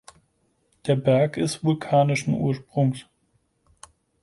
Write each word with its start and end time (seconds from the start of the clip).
Der 0.87 0.95
Berg 0.95 1.37
ist 1.37 1.63
vulkanischen 1.63 2.33
Ursprungs. 2.33 3.05